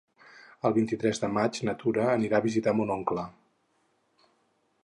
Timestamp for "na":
1.69-1.77